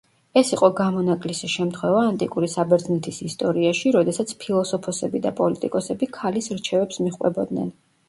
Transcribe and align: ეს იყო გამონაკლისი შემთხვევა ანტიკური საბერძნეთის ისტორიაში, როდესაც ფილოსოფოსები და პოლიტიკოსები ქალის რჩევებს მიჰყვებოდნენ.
ეს 0.39 0.47
იყო 0.55 0.69
გამონაკლისი 0.77 1.49
შემთხვევა 1.55 1.99
ანტიკური 2.13 2.49
საბერძნეთის 2.55 3.21
ისტორიაში, 3.29 3.95
როდესაც 3.99 4.35
ფილოსოფოსები 4.47 5.25
და 5.29 5.37
პოლიტიკოსები 5.45 6.13
ქალის 6.21 6.55
რჩევებს 6.61 7.07
მიჰყვებოდნენ. 7.09 7.75